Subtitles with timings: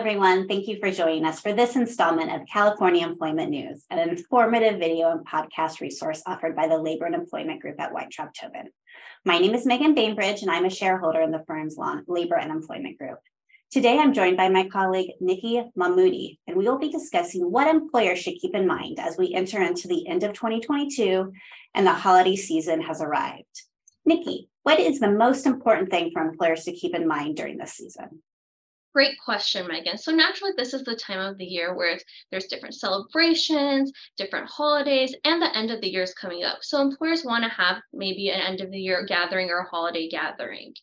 [0.00, 0.48] everyone.
[0.48, 5.10] Thank you for joining us for this installment of California Employment News, an informative video
[5.10, 8.70] and podcast resource offered by the Labor and Employment Group at Weintraub Tobin.
[9.26, 11.76] My name is Meagan Bainbridge, and I'm a shareholder in the firm's
[12.06, 13.18] Labor and Employment Group.
[13.70, 18.20] Today, I'm joined by my colleague, Nikki Mahmoudi, and we will be discussing what employers
[18.20, 21.30] should keep in mind as we enter into the end of 2022
[21.74, 23.64] and the holiday season has arrived.
[24.06, 27.74] Nikki, what is the most important thing for employers to keep in mind during this
[27.74, 28.22] season?
[28.92, 29.98] Great question, Meagan.
[29.98, 31.96] So naturally, this is the time of the year where
[32.30, 36.58] there's different celebrations, different holidays, and the end of the year is coming up.
[36.62, 40.08] So employers want to have maybe an end of the year gathering or a holiday
[40.08, 40.74] gathering.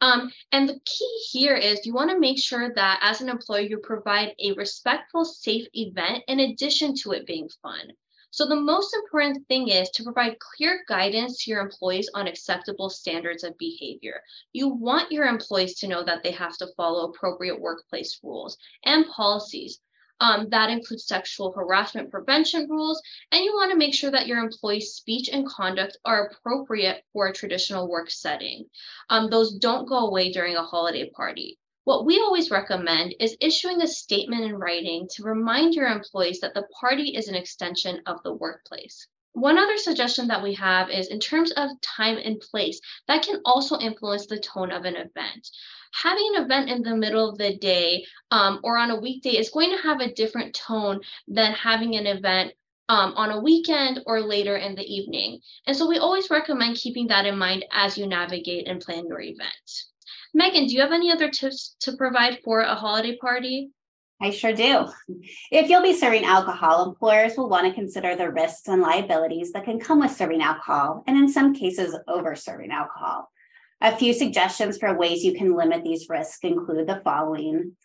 [0.00, 3.62] Um, and the key here is you want to make sure that as an employer,
[3.62, 7.92] you provide a respectful, safe event in addition to it being fun.
[8.30, 12.90] So the most important thing is to provide clear guidance to your employees on acceptable
[12.90, 14.22] standards of behavior.
[14.52, 19.06] You want your employees to know that they have to follow appropriate workplace rules and
[19.06, 19.80] policies.
[20.20, 24.38] Um, that includes sexual harassment prevention rules, and you want to make sure that your
[24.38, 28.66] employees' speech and conduct are appropriate for a traditional work setting.
[29.08, 31.58] Um, those don't go away during a holiday party.
[31.88, 36.52] What we always recommend is issuing a statement in writing to remind your employees that
[36.52, 39.06] the party is an extension of the workplace.
[39.32, 43.40] One other suggestion that we have is in terms of time and place, that can
[43.46, 45.48] also influence the tone of an event.
[45.94, 49.48] Having an event in the middle of the day um, or on a weekday is
[49.48, 52.52] going to have a different tone than having an event
[52.90, 55.40] um, on a weekend or later in the evening.
[55.66, 59.22] And so we always recommend keeping that in mind as you navigate and plan your
[59.22, 59.86] event.
[60.38, 63.72] Meagan, do you have any other tips to provide for a holiday party?
[64.22, 64.86] I sure do.
[65.50, 69.64] If you'll be serving alcohol, employers will want to consider the risks and liabilities that
[69.64, 73.32] can come with serving alcohol, and in some cases, over serving alcohol.
[73.80, 77.76] A few suggestions for ways you can limit these risks include the following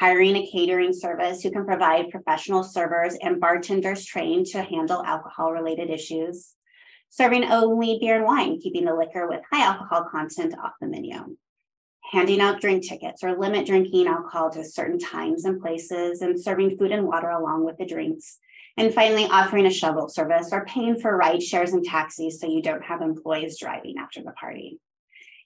[0.00, 5.52] hiring a catering service who can provide professional servers and bartenders trained to handle alcohol
[5.52, 6.54] related issues,
[7.08, 11.36] serving only beer and wine, keeping the liquor with high alcohol content off the menu
[12.10, 16.76] handing out drink tickets or limit drinking alcohol to certain times and places and serving
[16.76, 18.38] food and water along with the drinks.
[18.76, 22.62] And finally, offering a shuttle service or paying for ride shares and taxis so you
[22.62, 24.80] don't have employees driving after the party.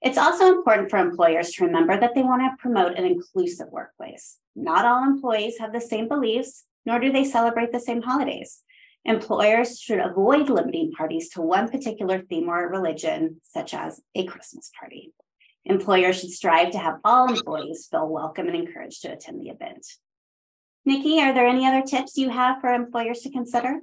[0.01, 4.39] It's also important for employers to remember that they want to promote an inclusive workplace.
[4.55, 8.61] Not all employees have the same beliefs, nor do they celebrate the same holidays.
[9.07, 14.71] Employers should avoid limiting parties to one particular theme or religion, such as a Christmas
[14.79, 15.13] party.
[15.67, 19.87] Employers should strive to have all employees feel welcome and encouraged to attend the event.
[20.85, 23.81] Nikki, are there any other tips you have for employers to consider?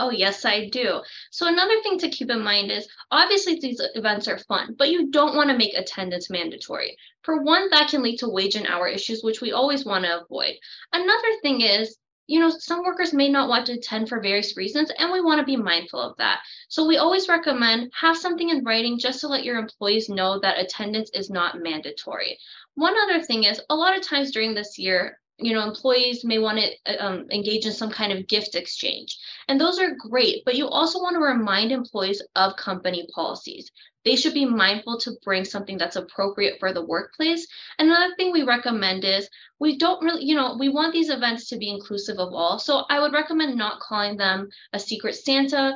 [0.00, 1.02] Oh, yes, I do.
[1.30, 5.10] So, another thing to keep in mind is obviously these events are fun, but you
[5.10, 6.96] don't want to make attendance mandatory.
[7.22, 10.22] For one, that can lead to wage and hour issues, which we always want to
[10.22, 10.54] avoid.
[10.92, 14.92] Another thing is you know, some workers may not want to attend for various reasons,
[14.98, 16.40] and we want to be mindful of that.
[16.68, 20.60] So we always recommend have something in writing just to let your employees know that
[20.60, 22.38] attendance is not mandatory.
[22.74, 26.38] One other thing is a lot of times during this year, you know, employees may
[26.38, 29.16] want to um, engage in some kind of gift exchange.
[29.46, 33.70] And those are great, but you also want to remind employees of company policies
[34.08, 37.46] they should be mindful to bring something that's appropriate for the workplace.
[37.78, 39.28] Another thing we recommend is
[39.58, 42.58] we don't really, you know, we want these events to be inclusive of all.
[42.58, 45.74] So I would recommend not calling them a secret Santa.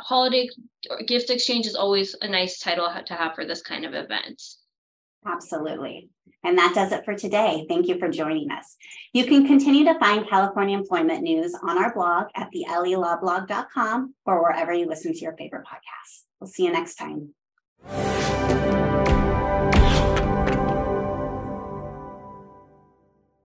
[0.00, 0.48] Holiday
[1.06, 4.42] gift exchange is always a nice title to have for this kind of event.
[5.26, 6.08] Absolutely.
[6.46, 7.66] And that does it for today.
[7.68, 8.76] Thank you for joining us.
[9.12, 14.42] You can continue to find California employment news on our blog at the lelawblog.com or
[14.42, 16.22] wherever you listen to your favorite podcasts.
[16.40, 17.34] We'll see you next time.